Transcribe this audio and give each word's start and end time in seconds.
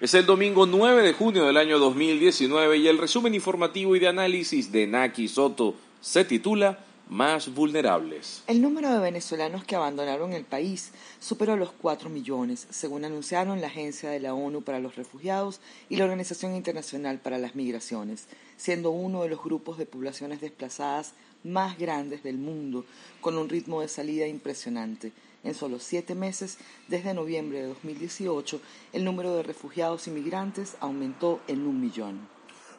Es 0.00 0.12
el 0.14 0.26
domingo 0.26 0.66
9 0.66 1.02
de 1.02 1.12
junio 1.14 1.46
del 1.46 1.56
año 1.56 1.78
2019 1.78 2.76
y 2.76 2.88
el 2.88 2.98
resumen 2.98 3.34
informativo 3.34 3.96
y 3.96 3.98
de 3.98 4.08
análisis 4.08 4.72
de 4.72 4.86
Naki 4.86 5.28
Soto 5.28 5.74
se 6.02 6.26
titula 6.26 6.80
Más 7.08 7.54
vulnerables. 7.54 8.42
El 8.46 8.62
número 8.62 8.90
de 8.90 8.98
venezolanos 8.98 9.64
que 9.64 9.76
abandonaron 9.76 10.32
el 10.32 10.44
país 10.44 10.92
superó 11.20 11.56
los 11.56 11.72
4 11.72 12.08
millones, 12.08 12.66
según 12.70 13.04
anunciaron 13.04 13.60
la 13.60 13.66
Agencia 13.66 14.08
de 14.10 14.20
la 14.20 14.32
ONU 14.32 14.62
para 14.62 14.80
los 14.80 14.96
Refugiados 14.96 15.60
y 15.90 15.96
la 15.96 16.04
Organización 16.04 16.56
Internacional 16.56 17.18
para 17.18 17.38
las 17.38 17.54
Migraciones, 17.54 18.26
siendo 18.56 18.90
uno 18.90 19.22
de 19.22 19.28
los 19.28 19.42
grupos 19.42 19.76
de 19.76 19.86
poblaciones 19.86 20.40
desplazadas 20.40 21.12
más 21.44 21.78
grandes 21.78 22.22
del 22.22 22.38
mundo, 22.38 22.84
con 23.20 23.36
un 23.36 23.48
ritmo 23.48 23.80
de 23.80 23.88
salida 23.88 24.26
impresionante. 24.26 25.12
En 25.44 25.54
solo 25.54 25.80
siete 25.80 26.14
meses, 26.14 26.58
desde 26.88 27.14
noviembre 27.14 27.60
de 27.60 27.68
2018, 27.68 28.60
el 28.92 29.04
número 29.04 29.34
de 29.36 29.42
refugiados 29.42 30.06
y 30.06 30.10
migrantes 30.10 30.76
aumentó 30.80 31.40
en 31.48 31.66
un 31.66 31.80
millón. 31.80 32.28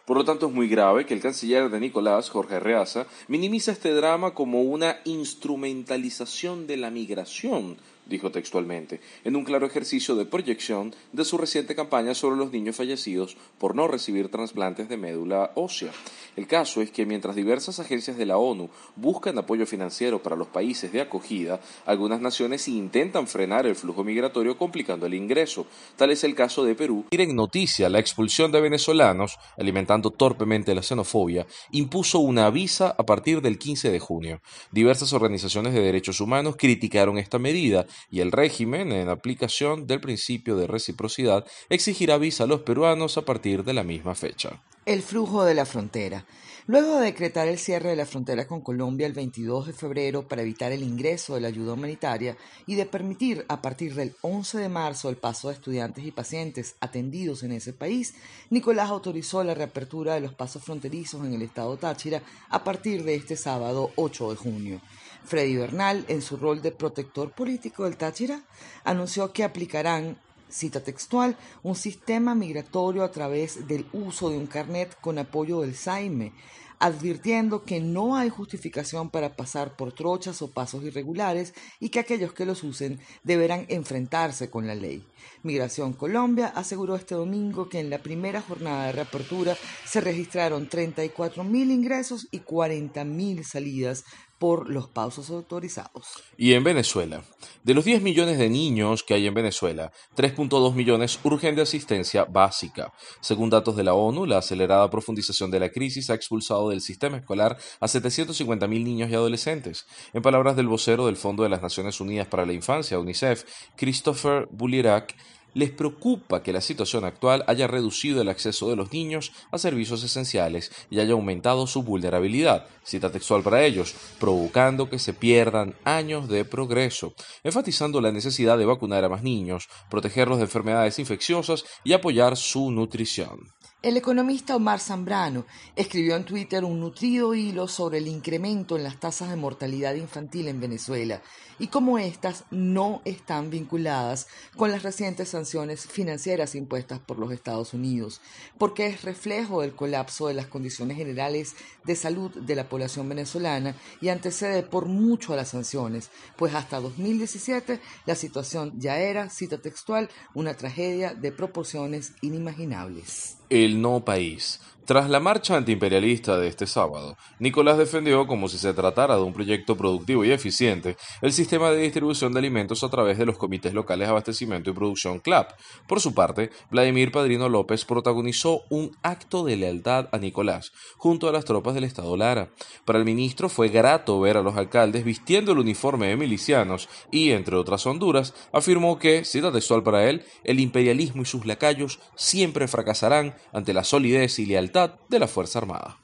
Por 0.06 0.18
lo 0.18 0.26
tanto, 0.26 0.48
es 0.48 0.54
muy 0.54 0.68
grave 0.68 1.06
que 1.06 1.14
el 1.14 1.22
canciller 1.22 1.70
de 1.70 1.80
Nicolás, 1.80 2.30
Jorge 2.30 2.60
Reaza, 2.60 3.06
minimiza 3.30 3.72
este 3.72 3.94
drama 3.94 4.34
como 4.34 4.62
una 4.62 4.98
instrumentalización 5.06 6.68
de 6.68 6.78
la 6.78 6.90
migración 6.90 7.78
dijo 8.06 8.32
textualmente, 8.32 9.00
en 9.24 9.36
un 9.36 9.44
claro 9.44 9.66
ejercicio 9.66 10.16
de 10.16 10.26
proyección 10.26 10.94
de 11.12 11.26
su 11.26 11.38
reciente 11.38 11.76
campaña 11.76 12.14
sobre 12.16 12.38
los 12.38 12.52
niños 12.52 12.76
fallecidos 12.76 13.38
por 13.58 13.76
no 13.76 13.88
recibir 13.88 14.30
trasplantes 14.30 14.90
de 14.90 14.98
médula 14.98 15.52
ósea. 15.56 15.92
El 16.36 16.48
caso 16.48 16.82
es 16.82 16.92
que 16.92 17.06
mientras 17.06 17.36
diversas 17.36 17.80
agencias 17.80 18.18
de 18.18 18.26
la 18.26 18.38
ONU 18.38 18.70
buscan 18.96 19.38
apoyo 19.38 19.66
financiero 19.66 20.22
para 20.22 20.36
los 20.36 20.48
países 20.48 20.92
de 20.92 21.02
acogida, 21.02 21.60
algunas 21.86 22.22
naciones 22.22 22.68
intentan 22.68 23.28
frenar 23.28 23.68
el 23.68 23.76
flujo 23.76 24.04
migratorio 24.04 24.58
complicando 24.58 25.06
el 25.06 25.14
ingreso. 25.14 25.68
Tal 25.96 26.12
es 26.12 26.24
el 26.24 26.36
caso 26.36 26.64
de 26.64 26.76
Perú. 26.76 27.06
En 27.12 27.36
noticia, 27.36 27.90
la 27.90 28.00
expulsión 28.00 28.52
de 28.52 28.62
venezolanos, 28.62 29.38
alimentando 29.58 30.12
torpemente 30.12 30.74
la 30.74 30.82
xenofobia, 30.82 31.46
impuso 31.72 32.20
una 32.20 32.50
visa 32.50 32.96
a 32.98 33.06
partir 33.06 33.42
del 33.42 33.58
15 33.58 33.92
de 33.92 34.00
junio. 34.00 34.42
Diversas 34.72 35.14
organizaciones 35.14 35.74
de 35.74 35.82
derechos 35.82 36.20
humanos 36.20 36.56
criticaron 36.58 37.18
esta 37.18 37.40
medida 37.40 37.86
y 38.10 38.22
el 38.22 38.32
régimen, 38.32 38.92
en 38.92 39.10
aplicación 39.10 39.88
del 39.88 40.02
principio 40.02 40.56
de 40.56 40.68
reciprocidad, 40.68 41.46
exigirá 41.70 42.18
visa 42.18 42.44
a 42.44 42.48
los 42.48 42.62
peruanos 42.62 43.18
a 43.18 43.26
partir 43.26 43.64
de 43.64 43.74
la 43.74 43.84
misma 43.84 44.16
fecha. 44.16 44.62
El 44.86 45.02
flujo 45.02 45.46
de 45.46 45.54
la 45.54 45.66
frontera. 45.66 46.26
Luego 46.66 46.98
de 46.98 47.08
decretar 47.08 47.50
el 47.50 47.60
cierre 47.60 47.90
de 47.90 47.98
la 47.98 48.06
frontera 48.06 48.48
con 48.48 48.62
Colombia 48.62 49.06
el 49.06 49.12
22 49.12 49.68
de 49.68 49.74
febrero 49.74 50.26
para 50.30 50.44
evitar 50.44 50.72
el 50.72 50.82
ingreso 50.82 51.36
de 51.36 51.42
la 51.42 51.50
ayuda 51.50 51.74
humanitaria 51.74 52.38
y 52.66 52.76
de 52.76 52.86
permitir 52.86 53.46
a 53.50 53.62
partir 53.62 53.96
del 53.96 54.16
11 54.22 54.60
de 54.60 54.70
marzo 54.70 55.10
el 55.10 55.18
paso 55.18 55.50
de 55.50 55.56
estudiantes 55.56 56.06
y 56.06 56.12
pacientes 56.12 56.76
atendidos 56.80 57.44
en 57.44 57.52
ese 57.52 57.74
país, 57.74 58.14
Nicolás 58.50 58.90
autorizó 58.90 59.44
la 59.44 59.54
reapertura 59.54 60.14
de 60.14 60.22
los 60.22 60.34
pasos 60.36 60.64
fronterizos 60.64 61.26
en 61.26 61.34
el 61.34 61.42
estado 61.42 61.76
Táchira 61.76 62.24
a 62.50 62.64
partir 62.64 63.04
de 63.04 63.16
este 63.16 63.36
sábado 63.36 63.92
8 63.98 64.30
de 64.30 64.36
junio. 64.38 64.82
Freddy 65.26 65.56
Bernal, 65.56 66.06
en 66.08 66.22
su 66.22 66.38
rol 66.38 66.62
de 66.62 66.72
protector 66.72 67.32
político 67.32 67.84
del 67.84 67.98
Táchira, 67.98 68.44
anunció 68.84 69.32
que 69.34 69.44
aplicarán 69.44 70.18
cita 70.54 70.82
textual, 70.82 71.36
un 71.64 71.76
sistema 71.76 72.36
migratorio 72.36 73.04
a 73.04 73.12
través 73.12 73.68
del 73.68 73.86
uso 73.92 74.30
de 74.30 74.38
un 74.38 74.48
carnet 74.48 74.96
con 75.02 75.18
apoyo 75.18 75.62
del 75.62 75.76
SAIME, 75.76 76.32
advirtiendo 76.80 77.64
que 77.64 77.80
no 77.80 78.18
hay 78.18 78.30
justificación 78.30 79.10
para 79.10 79.36
pasar 79.36 79.76
por 79.76 79.94
trochas 79.94 80.42
o 80.42 80.52
pasos 80.52 80.84
irregulares 80.84 81.54
y 81.80 81.90
que 81.90 82.00
aquellos 82.00 82.34
que 82.34 82.46
los 82.46 82.64
usen 82.64 83.00
deberán 83.24 83.66
enfrentarse 83.70 84.50
con 84.50 84.68
la 84.68 84.76
ley. 84.76 85.08
Migración 85.44 85.94
Colombia 85.94 86.48
aseguró 86.48 86.96
este 86.96 87.16
domingo 87.16 87.70
que 87.70 87.80
en 87.80 87.90
la 87.90 88.00
primera 88.00 88.42
jornada 88.42 88.88
de 88.88 88.92
reapertura 88.92 89.56
se 89.86 90.02
registraron 90.02 90.70
34.000 90.70 91.72
ingresos 91.72 92.28
y 92.32 92.42
40.000 92.42 93.44
salidas 93.44 94.04
por 94.38 94.70
los 94.70 94.90
pasos 94.90 95.30
autorizados. 95.30 96.08
Y 96.38 96.54
en 96.54 96.64
Venezuela, 96.64 97.24
de 97.64 97.74
los 97.74 97.86
10 97.86 98.02
millones 98.02 98.38
de 98.38 98.50
niños 98.50 99.04
que 99.04 99.14
hay 99.14 99.28
en 99.28 99.34
Venezuela, 99.34 99.92
3.2 100.16 100.74
millones 100.74 101.20
urgen 101.24 101.56
de 101.56 101.62
asistencia 101.62 102.26
básica. 102.26 102.92
Según 103.22 103.50
datos 103.50 103.76
de 103.76 103.84
la 103.84 103.94
ONU, 103.94 104.26
la 104.26 104.40
acelerada 104.40 104.90
profundización 104.90 105.50
de 105.52 105.60
la 105.60 105.70
crisis 105.70 106.10
ha 106.10 106.16
expulsado 106.16 106.70
del 106.70 106.82
sistema 106.82 107.18
escolar 107.18 107.58
a 107.80 107.88
750.000 107.88 108.68
niños 108.68 109.10
y 109.10 109.16
adolescentes. 109.16 109.86
En 110.14 110.22
palabras 110.22 110.56
del 110.56 110.68
vocero 110.68 111.06
del 111.06 111.18
Fondo 111.18 111.44
de 111.44 111.50
las 111.50 111.62
Naciones 111.62 112.02
Unidas 112.02 112.28
para 112.28 112.46
la 112.46 112.54
Infancia, 112.54 113.00
UNICEF, 113.00 113.46
Christopher 113.76 114.48
Bulirac, 114.52 115.16
les 115.54 115.72
preocupa 115.72 116.44
que 116.44 116.54
la 116.54 116.62
situación 116.62 117.06
actual 117.06 117.44
haya 117.48 117.68
reducido 117.68 118.22
el 118.22 118.30
acceso 118.30 118.70
de 118.70 118.76
los 118.76 118.92
niños 118.92 119.32
a 119.52 119.58
servicios 119.58 120.04
esenciales 120.04 120.72
y 120.90 121.00
haya 121.00 121.14
aumentado 121.14 121.68
su 121.68 121.84
vulnerabilidad, 121.84 122.68
cita 122.84 123.12
textual 123.12 123.44
para 123.44 123.64
ellos, 123.64 123.96
provocando 124.20 124.90
que 124.90 125.00
se 125.00 125.14
pierdan 125.14 125.76
años 125.84 126.28
de 126.28 126.46
progreso, 126.46 127.14
enfatizando 127.44 128.02
la 128.02 128.12
necesidad 128.12 128.58
de 128.58 128.66
vacunar 128.66 129.04
a 129.04 129.10
más 129.10 129.24
niños, 129.24 129.70
protegerlos 129.90 130.38
de 130.38 130.46
enfermedades 130.46 131.00
infecciosas 131.00 131.66
y 131.84 131.94
apoyar 131.94 132.38
su 132.38 132.72
nutrición. 132.72 133.54
El 133.84 133.98
economista 133.98 134.56
Omar 134.56 134.80
Zambrano 134.80 135.46
escribió 135.76 136.16
en 136.16 136.24
Twitter 136.24 136.64
un 136.64 136.80
nutrido 136.80 137.34
hilo 137.34 137.68
sobre 137.68 137.98
el 137.98 138.08
incremento 138.08 138.78
en 138.78 138.84
las 138.84 138.98
tasas 138.98 139.30
de 139.30 139.36
mortalidad 139.36 139.96
infantil 139.96 140.48
en 140.48 140.62
Venezuela 140.62 141.22
y 141.60 141.68
cómo 141.68 142.00
éstas 142.00 142.46
no 142.50 143.02
están 143.04 143.50
vinculadas 143.50 144.28
con 144.56 144.72
las 144.72 144.84
recientes 144.84 145.28
sanciones 145.28 145.86
financieras 145.86 146.56
impuestas 146.56 147.00
por 147.00 147.20
los 147.20 147.34
Estados 147.34 147.74
Unidos, 147.74 148.22
porque 148.58 148.86
es 148.86 149.02
reflejo 149.02 149.60
del 149.60 149.76
colapso 149.76 150.30
de 150.30 150.36
las 150.36 150.48
condiciones 150.48 150.96
generales 150.96 151.54
de 151.84 151.98
salud 151.98 152.32
de 152.32 152.56
la 152.56 152.70
población 152.70 153.10
venezolana 153.10 153.76
y 154.00 154.08
antecede 154.08 154.64
por 154.64 154.86
mucho 154.86 155.34
a 155.34 155.36
las 155.36 155.50
sanciones, 155.50 156.10
pues 156.38 156.56
hasta 156.56 156.80
2017 156.80 157.82
la 158.06 158.16
situación 158.16 158.80
ya 158.80 159.00
era, 159.00 159.30
cita 159.30 159.58
textual, 159.58 160.10
una 160.34 160.54
tragedia 160.54 161.14
de 161.14 161.34
proporciones 161.34 162.14
inimaginables 162.22 163.43
el 163.54 163.80
no 163.82 164.04
país. 164.04 164.60
Tras 164.86 165.10
la 165.10 165.22
marcha 165.22 165.56
antiimperialista 165.56 166.38
de 166.38 166.50
este 166.50 166.68
sábado, 166.68 167.16
Nicolás 167.40 167.78
defendió, 167.78 168.28
como 168.28 168.50
si 168.50 168.58
se 168.58 168.74
tratara 168.74 169.16
de 169.16 169.22
un 169.22 169.32
proyecto 169.32 169.78
productivo 169.78 170.26
y 170.26 170.32
eficiente, 170.32 170.98
el 171.22 171.32
sistema 171.32 171.72
de 171.72 171.84
distribución 171.84 172.34
de 172.34 172.40
alimentos 172.40 172.84
a 172.84 172.90
través 172.90 173.18
de 173.18 173.26
los 173.26 173.38
comités 173.38 173.74
locales 173.74 174.10
abastecimiento 174.10 174.70
y 174.70 174.74
producción 174.74 175.20
CLAP. 175.20 175.52
Por 175.88 176.02
su 176.02 176.14
parte, 176.14 176.50
Vladimir 176.70 177.14
Padrino 177.14 177.48
López 177.48 177.86
protagonizó 177.86 178.64
un 178.70 178.92
acto 179.04 179.46
de 179.46 179.56
lealtad 179.56 180.10
a 180.12 180.18
Nicolás, 180.18 180.74
junto 180.98 181.30
a 181.30 181.32
las 181.32 181.46
tropas 181.46 181.76
del 181.76 181.86
Estado 181.86 182.18
Lara. 182.18 182.50
Para 182.84 183.00
el 183.00 183.06
ministro 183.06 183.48
fue 183.48 183.70
grato 183.70 184.20
ver 184.20 184.36
a 184.36 184.44
los 184.44 184.58
alcaldes 184.58 185.06
vistiendo 185.06 185.54
el 185.54 185.60
uniforme 185.60 186.08
de 186.08 186.18
milicianos 186.18 186.90
y, 187.10 187.32
entre 187.32 187.56
otras 187.56 187.86
honduras, 187.86 188.34
afirmó 188.52 189.00
que, 189.00 189.24
cita 189.24 189.50
textual 189.50 189.82
para 189.82 190.10
él, 190.10 190.26
el 190.44 190.60
imperialismo 190.60 191.22
y 191.22 191.26
sus 191.26 191.46
lacayos 191.46 192.02
siempre 192.18 192.68
fracasarán 192.68 193.34
ante 193.54 193.72
la 193.72 193.86
solidez 193.86 194.40
y 194.40 194.46
lealtad 194.46 194.73
de 194.74 195.20
la 195.20 195.28
Fuerza 195.28 195.60
Armada. 195.60 195.98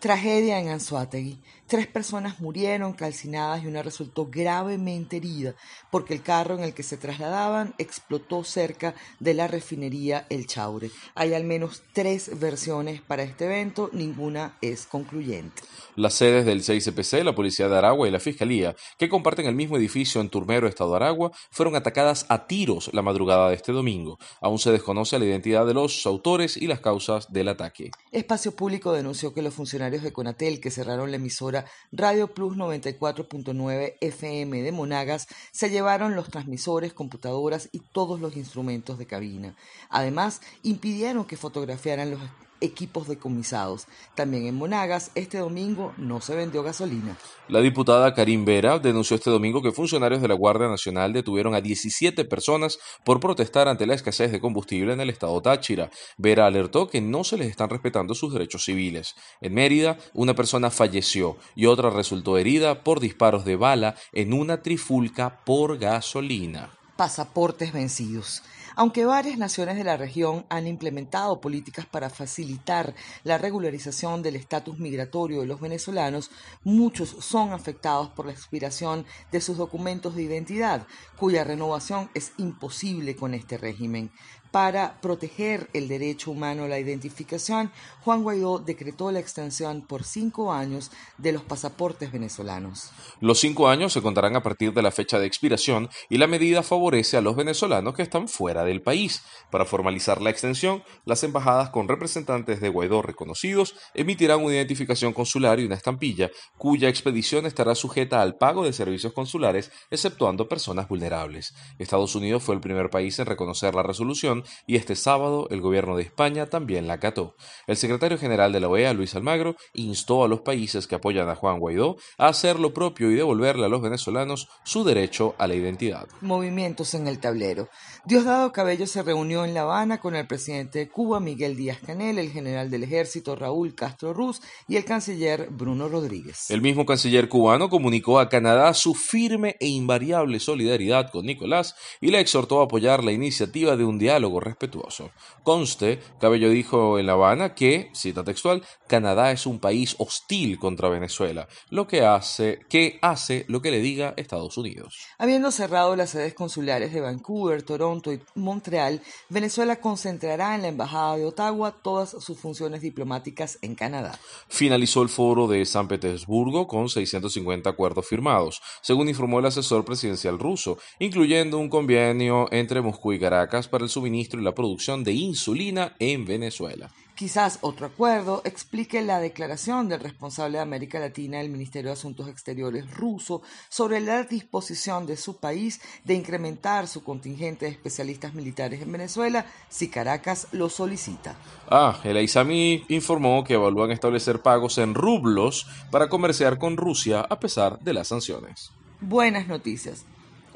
Tragedia 0.00 0.58
en 0.58 0.68
Anzuategui. 0.68 1.38
Tres 1.66 1.88
personas 1.88 2.38
murieron 2.38 2.92
calcinadas 2.92 3.64
y 3.64 3.66
una 3.66 3.82
resultó 3.82 4.26
gravemente 4.26 5.16
herida 5.16 5.56
porque 5.90 6.14
el 6.14 6.22
carro 6.22 6.54
en 6.54 6.62
el 6.62 6.74
que 6.74 6.84
se 6.84 6.96
trasladaban 6.96 7.74
explotó 7.78 8.44
cerca 8.44 8.94
de 9.18 9.34
la 9.34 9.48
refinería 9.48 10.26
El 10.30 10.46
Chaure. 10.46 10.92
Hay 11.16 11.34
al 11.34 11.42
menos 11.42 11.82
tres 11.92 12.38
versiones 12.38 13.00
para 13.00 13.24
este 13.24 13.46
evento, 13.46 13.90
ninguna 13.92 14.56
es 14.60 14.86
concluyente. 14.86 15.62
Las 15.96 16.14
sedes 16.14 16.46
del 16.46 16.62
CICPC, 16.62 17.24
la 17.24 17.34
Policía 17.34 17.68
de 17.68 17.76
Aragua 17.76 18.06
y 18.06 18.12
la 18.12 18.20
Fiscalía, 18.20 18.76
que 18.96 19.08
comparten 19.08 19.46
el 19.46 19.56
mismo 19.56 19.76
edificio 19.76 20.20
en 20.20 20.28
Turmero, 20.28 20.68
Estado 20.68 20.90
de 20.90 20.96
Aragua, 20.96 21.32
fueron 21.50 21.74
atacadas 21.74 22.26
a 22.28 22.46
tiros 22.46 22.90
la 22.92 23.02
madrugada 23.02 23.48
de 23.48 23.56
este 23.56 23.72
domingo. 23.72 24.18
Aún 24.40 24.60
se 24.60 24.70
desconoce 24.70 25.18
la 25.18 25.24
identidad 25.24 25.66
de 25.66 25.74
los 25.74 26.06
autores 26.06 26.56
y 26.56 26.68
las 26.68 26.78
causas 26.78 27.32
del 27.32 27.48
ataque. 27.48 27.90
Espacio 28.12 28.54
Público 28.54 28.92
denunció 28.92 29.34
que 29.34 29.42
los 29.42 29.54
funcionarios 29.54 30.04
de 30.04 30.12
Conatel 30.12 30.60
que 30.60 30.70
cerraron 30.70 31.10
la 31.10 31.16
emisora 31.16 31.55
Radio 31.92 32.28
Plus 32.34 32.56
94.9 32.56 33.94
FM 34.00 34.62
de 34.62 34.72
Monagas 34.72 35.26
se 35.52 35.70
llevaron 35.70 36.14
los 36.14 36.28
transmisores, 36.28 36.92
computadoras 36.92 37.68
y 37.72 37.80
todos 37.80 38.20
los 38.20 38.36
instrumentos 38.36 38.98
de 38.98 39.06
cabina. 39.06 39.56
Además, 39.88 40.40
impidieron 40.62 41.24
que 41.24 41.36
fotografiaran 41.36 42.10
los 42.10 42.20
equipos 42.60 43.08
decomisados. 43.08 43.86
También 44.14 44.46
en 44.46 44.54
Monagas, 44.54 45.10
este 45.14 45.38
domingo 45.38 45.92
no 45.96 46.20
se 46.20 46.34
vendió 46.34 46.62
gasolina. 46.62 47.16
La 47.48 47.60
diputada 47.60 48.14
Karim 48.14 48.44
Vera 48.44 48.78
denunció 48.78 49.16
este 49.16 49.30
domingo 49.30 49.62
que 49.62 49.72
funcionarios 49.72 50.20
de 50.22 50.28
la 50.28 50.34
Guardia 50.34 50.68
Nacional 50.68 51.12
detuvieron 51.12 51.54
a 51.54 51.60
17 51.60 52.24
personas 52.24 52.78
por 53.04 53.20
protestar 53.20 53.68
ante 53.68 53.86
la 53.86 53.94
escasez 53.94 54.32
de 54.32 54.40
combustible 54.40 54.92
en 54.92 55.00
el 55.00 55.10
estado 55.10 55.40
Táchira. 55.40 55.90
Vera 56.16 56.46
alertó 56.46 56.88
que 56.88 57.00
no 57.00 57.24
se 57.24 57.36
les 57.36 57.48
están 57.48 57.70
respetando 57.70 58.14
sus 58.14 58.32
derechos 58.32 58.64
civiles. 58.64 59.14
En 59.40 59.54
Mérida, 59.54 59.98
una 60.12 60.34
persona 60.34 60.70
falleció 60.70 61.36
y 61.54 61.66
otra 61.66 61.90
resultó 61.90 62.38
herida 62.38 62.82
por 62.82 63.00
disparos 63.00 63.44
de 63.44 63.56
bala 63.56 63.94
en 64.12 64.32
una 64.32 64.62
trifulca 64.62 65.40
por 65.44 65.78
gasolina. 65.78 66.70
Pasaportes 66.96 67.72
vencidos. 67.72 68.42
Aunque 68.78 69.06
varias 69.06 69.38
naciones 69.38 69.76
de 69.76 69.84
la 69.84 69.96
región 69.96 70.44
han 70.50 70.66
implementado 70.66 71.40
políticas 71.40 71.86
para 71.86 72.10
facilitar 72.10 72.94
la 73.24 73.38
regularización 73.38 74.22
del 74.22 74.36
estatus 74.36 74.78
migratorio 74.78 75.40
de 75.40 75.46
los 75.46 75.62
venezolanos, 75.62 76.30
muchos 76.62 77.16
son 77.20 77.54
afectados 77.54 78.10
por 78.10 78.26
la 78.26 78.32
expiración 78.32 79.06
de 79.32 79.40
sus 79.40 79.56
documentos 79.56 80.14
de 80.14 80.24
identidad, 80.24 80.86
cuya 81.16 81.42
renovación 81.42 82.10
es 82.12 82.32
imposible 82.36 83.16
con 83.16 83.32
este 83.32 83.56
régimen. 83.56 84.10
Para 84.56 85.02
proteger 85.02 85.68
el 85.74 85.86
derecho 85.86 86.30
humano 86.30 86.64
a 86.64 86.68
la 86.68 86.78
identificación, 86.78 87.70
Juan 88.02 88.22
Guaidó 88.22 88.58
decretó 88.58 89.12
la 89.12 89.18
extensión 89.18 89.82
por 89.82 90.02
cinco 90.02 90.50
años 90.50 90.90
de 91.18 91.32
los 91.32 91.42
pasaportes 91.42 92.10
venezolanos. 92.10 92.90
Los 93.20 93.38
cinco 93.38 93.68
años 93.68 93.92
se 93.92 94.00
contarán 94.00 94.34
a 94.34 94.42
partir 94.42 94.72
de 94.72 94.80
la 94.80 94.92
fecha 94.92 95.18
de 95.18 95.26
expiración 95.26 95.90
y 96.08 96.16
la 96.16 96.26
medida 96.26 96.62
favorece 96.62 97.18
a 97.18 97.20
los 97.20 97.36
venezolanos 97.36 97.92
que 97.94 98.02
están 98.02 98.28
fuera 98.28 98.64
del 98.64 98.80
país. 98.80 99.22
Para 99.50 99.66
formalizar 99.66 100.22
la 100.22 100.30
extensión, 100.30 100.82
las 101.04 101.22
embajadas 101.22 101.68
con 101.68 101.86
representantes 101.86 102.58
de 102.58 102.70
Guaidó 102.70 103.02
reconocidos 103.02 103.74
emitirán 103.92 104.42
una 104.42 104.54
identificación 104.54 105.12
consular 105.12 105.60
y 105.60 105.66
una 105.66 105.74
estampilla, 105.74 106.30
cuya 106.56 106.88
expedición 106.88 107.44
estará 107.44 107.74
sujeta 107.74 108.22
al 108.22 108.36
pago 108.36 108.64
de 108.64 108.72
servicios 108.72 109.12
consulares, 109.12 109.70
exceptuando 109.90 110.48
personas 110.48 110.88
vulnerables. 110.88 111.54
Estados 111.78 112.14
Unidos 112.14 112.42
fue 112.42 112.54
el 112.54 112.62
primer 112.62 112.88
país 112.88 113.18
en 113.18 113.26
reconocer 113.26 113.74
la 113.74 113.82
resolución 113.82 114.45
y 114.66 114.76
este 114.76 114.96
sábado 114.96 115.48
el 115.50 115.60
gobierno 115.60 115.96
de 115.96 116.02
España 116.02 116.46
también 116.46 116.86
la 116.86 116.94
acató. 116.94 117.36
El 117.66 117.76
secretario 117.76 118.18
general 118.18 118.52
de 118.52 118.60
la 118.60 118.68
OEA, 118.68 118.92
Luis 118.92 119.14
Almagro, 119.14 119.56
instó 119.74 120.24
a 120.24 120.28
los 120.28 120.40
países 120.40 120.86
que 120.86 120.94
apoyan 120.94 121.28
a 121.28 121.34
Juan 121.34 121.58
Guaidó 121.58 121.96
a 122.18 122.28
hacer 122.28 122.58
lo 122.58 122.72
propio 122.72 123.10
y 123.10 123.14
devolverle 123.14 123.66
a 123.66 123.68
los 123.68 123.82
venezolanos 123.82 124.48
su 124.64 124.84
derecho 124.84 125.34
a 125.38 125.46
la 125.46 125.54
identidad. 125.54 126.06
Movimientos 126.20 126.94
en 126.94 127.08
el 127.08 127.18
tablero. 127.18 127.68
Diosdado 128.04 128.52
Cabello 128.52 128.86
se 128.86 129.02
reunió 129.02 129.44
en 129.44 129.54
La 129.54 129.62
Habana 129.62 129.98
con 129.98 130.14
el 130.14 130.26
presidente 130.26 130.78
de 130.78 130.88
Cuba, 130.88 131.20
Miguel 131.20 131.56
Díaz 131.56 131.78
Canel, 131.84 132.18
el 132.18 132.30
general 132.30 132.70
del 132.70 132.84
ejército, 132.84 133.34
Raúl 133.34 133.74
Castro 133.74 134.12
Ruz, 134.12 134.40
y 134.68 134.76
el 134.76 134.84
canciller 134.84 135.48
Bruno 135.50 135.88
Rodríguez. 135.88 136.50
El 136.50 136.62
mismo 136.62 136.86
canciller 136.86 137.28
cubano 137.28 137.68
comunicó 137.68 138.20
a 138.20 138.28
Canadá 138.28 138.72
su 138.74 138.94
firme 138.94 139.56
e 139.60 139.66
invariable 139.66 140.40
solidaridad 140.40 141.10
con 141.10 141.26
Nicolás 141.26 141.74
y 142.00 142.10
le 142.10 142.20
exhortó 142.20 142.60
a 142.60 142.64
apoyar 142.64 143.02
la 143.02 143.12
iniciativa 143.12 143.76
de 143.76 143.84
un 143.84 143.98
diálogo 143.98 144.35
respetuoso. 144.40 145.10
Conste, 145.42 146.00
Cabello 146.20 146.50
dijo 146.50 146.98
en 146.98 147.06
La 147.06 147.12
Habana 147.12 147.54
que, 147.54 147.90
cita 147.94 148.24
textual, 148.24 148.62
Canadá 148.86 149.30
es 149.32 149.46
un 149.46 149.58
país 149.58 149.96
hostil 149.98 150.58
contra 150.58 150.88
Venezuela, 150.88 151.48
lo 151.70 151.86
que 151.86 152.04
hace, 152.04 152.60
que 152.68 152.98
hace 153.02 153.44
lo 153.48 153.62
que 153.62 153.70
le 153.70 153.80
diga 153.80 154.14
Estados 154.16 154.56
Unidos. 154.58 154.98
Habiendo 155.18 155.50
cerrado 155.50 155.96
las 155.96 156.10
sedes 156.10 156.34
consulares 156.34 156.92
de 156.92 157.00
Vancouver, 157.00 157.62
Toronto 157.62 158.12
y 158.12 158.20
Montreal, 158.34 159.00
Venezuela 159.28 159.76
concentrará 159.76 160.54
en 160.54 160.62
la 160.62 160.68
Embajada 160.68 161.16
de 161.16 161.24
Ottawa 161.24 161.72
todas 161.82 162.10
sus 162.10 162.38
funciones 162.38 162.80
diplomáticas 162.80 163.58
en 163.62 163.74
Canadá. 163.74 164.18
Finalizó 164.48 165.02
el 165.02 165.08
foro 165.08 165.46
de 165.46 165.64
San 165.64 165.88
Petersburgo 165.88 166.66
con 166.66 166.88
650 166.88 167.70
acuerdos 167.70 168.06
firmados, 168.06 168.60
según 168.82 169.08
informó 169.08 169.38
el 169.38 169.46
asesor 169.46 169.84
presidencial 169.84 170.38
ruso, 170.38 170.78
incluyendo 170.98 171.58
un 171.58 171.68
convenio 171.68 172.48
entre 172.52 172.80
Moscú 172.80 173.12
y 173.12 173.18
Caracas 173.18 173.68
para 173.68 173.84
el 173.84 173.90
suministro 173.90 174.15
y 174.16 174.26
la 174.42 174.54
producción 174.54 175.04
de 175.04 175.12
insulina 175.12 175.94
en 175.98 176.24
Venezuela. 176.24 176.90
Quizás 177.16 177.60
otro 177.62 177.86
acuerdo 177.86 178.42
explique 178.44 179.00
la 179.00 179.20
declaración 179.20 179.88
del 179.88 180.00
responsable 180.00 180.58
de 180.58 180.62
América 180.62 181.00
Latina 181.00 181.38
del 181.38 181.48
Ministerio 181.48 181.88
de 181.88 181.94
Asuntos 181.94 182.28
Exteriores 182.28 182.94
ruso 182.94 183.40
sobre 183.70 184.00
la 184.00 184.24
disposición 184.24 185.06
de 185.06 185.16
su 185.16 185.38
país 185.38 185.80
de 186.04 186.12
incrementar 186.12 186.86
su 186.86 187.02
contingente 187.02 187.64
de 187.64 187.70
especialistas 187.70 188.34
militares 188.34 188.82
en 188.82 188.92
Venezuela 188.92 189.46
si 189.70 189.88
Caracas 189.88 190.48
lo 190.52 190.68
solicita. 190.68 191.36
Ah, 191.70 191.98
el 192.04 192.18
Aizami 192.18 192.84
informó 192.88 193.44
que 193.44 193.54
evalúan 193.54 193.92
establecer 193.92 194.42
pagos 194.42 194.76
en 194.76 194.92
rublos 194.94 195.66
para 195.90 196.10
comerciar 196.10 196.58
con 196.58 196.76
Rusia 196.76 197.22
a 197.22 197.40
pesar 197.40 197.78
de 197.80 197.94
las 197.94 198.08
sanciones. 198.08 198.72
Buenas 199.00 199.48
noticias. 199.48 200.04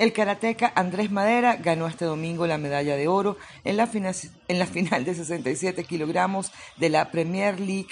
El 0.00 0.14
karateca 0.14 0.72
Andrés 0.76 1.10
Madera 1.10 1.56
ganó 1.56 1.86
este 1.86 2.06
domingo 2.06 2.46
la 2.46 2.56
medalla 2.56 2.96
de 2.96 3.06
oro 3.06 3.36
en 3.64 3.76
la, 3.76 3.86
en 4.48 4.58
la 4.58 4.64
final 4.64 5.04
de 5.04 5.14
67 5.14 5.84
kilogramos 5.84 6.52
de 6.78 6.88
la 6.88 7.10
Premier 7.10 7.60
League 7.60 7.90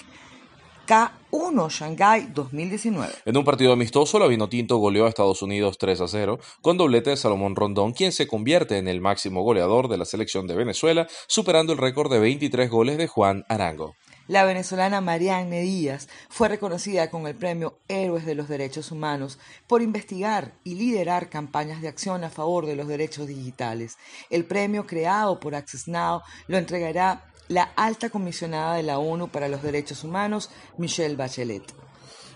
K1 0.86 1.68
Shanghai 1.68 2.30
2019. 2.32 3.12
En 3.26 3.36
un 3.36 3.44
partido 3.44 3.74
amistoso, 3.74 4.18
la 4.18 4.26
Vinotinto 4.26 4.78
goleó 4.78 5.04
a 5.04 5.10
Estados 5.10 5.42
Unidos 5.42 5.76
3 5.76 6.00
a 6.00 6.08
0 6.08 6.38
con 6.62 6.78
doblete 6.78 7.10
de 7.10 7.18
Salomón 7.18 7.54
Rondón, 7.54 7.92
quien 7.92 8.12
se 8.12 8.26
convierte 8.26 8.78
en 8.78 8.88
el 8.88 9.02
máximo 9.02 9.42
goleador 9.42 9.88
de 9.88 9.98
la 9.98 10.06
selección 10.06 10.46
de 10.46 10.54
Venezuela, 10.54 11.08
superando 11.26 11.74
el 11.74 11.78
récord 11.78 12.10
de 12.10 12.20
23 12.20 12.70
goles 12.70 12.96
de 12.96 13.06
Juan 13.06 13.44
Arango. 13.50 13.96
La 14.28 14.44
venezolana 14.44 15.00
Marianne 15.00 15.62
Díaz 15.62 16.06
fue 16.28 16.48
reconocida 16.48 17.08
con 17.10 17.26
el 17.26 17.34
premio 17.34 17.78
Héroes 17.88 18.26
de 18.26 18.34
los 18.34 18.46
Derechos 18.46 18.92
Humanos 18.92 19.38
por 19.66 19.80
investigar 19.80 20.52
y 20.64 20.74
liderar 20.74 21.30
campañas 21.30 21.80
de 21.80 21.88
acción 21.88 22.22
a 22.24 22.28
favor 22.28 22.66
de 22.66 22.76
los 22.76 22.88
derechos 22.88 23.26
digitales. 23.26 23.96
El 24.28 24.44
premio 24.44 24.86
creado 24.86 25.40
por 25.40 25.54
Access 25.54 25.88
Now 25.88 26.20
lo 26.46 26.58
entregará 26.58 27.24
la 27.48 27.62
alta 27.74 28.10
comisionada 28.10 28.76
de 28.76 28.82
la 28.82 28.98
ONU 28.98 29.28
para 29.28 29.48
los 29.48 29.62
Derechos 29.62 30.04
Humanos, 30.04 30.50
Michelle 30.76 31.16
Bachelet. 31.16 31.62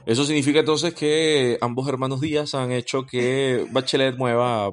Eso 0.07 0.25
significa 0.25 0.61
entonces 0.61 0.95
que 0.95 1.59
ambos 1.61 1.87
hermanos 1.89 2.23
Díaz 2.23 2.55
han 2.55 2.73
hecho 2.73 3.05
que 3.05 3.67
Bachelet 3.71 4.17
mueva 4.17 4.73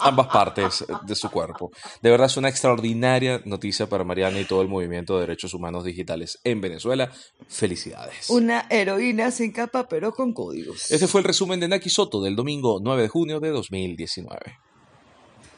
ambas 0.00 0.28
partes 0.28 0.84
de 1.02 1.14
su 1.14 1.30
cuerpo. 1.30 1.70
De 2.02 2.10
verdad 2.10 2.26
es 2.26 2.36
una 2.36 2.48
extraordinaria 2.48 3.40
noticia 3.44 3.88
para 3.88 4.04
Mariana 4.04 4.40
y 4.40 4.44
todo 4.44 4.62
el 4.62 4.68
movimiento 4.68 5.14
de 5.14 5.22
derechos 5.22 5.54
humanos 5.54 5.84
digitales 5.84 6.38
en 6.44 6.60
Venezuela. 6.60 7.10
Felicidades. 7.48 8.30
Una 8.30 8.66
heroína 8.70 9.30
sin 9.30 9.52
capa 9.52 9.88
pero 9.88 10.12
con 10.12 10.32
códigos. 10.32 10.90
Este 10.90 11.06
fue 11.06 11.20
el 11.20 11.26
resumen 11.26 11.60
de 11.60 11.68
Naki 11.68 11.90
Soto 11.90 12.22
del 12.22 12.36
domingo 12.36 12.78
9 12.82 13.02
de 13.02 13.08
junio 13.08 13.40
de 13.40 13.50
2019. 13.50 14.67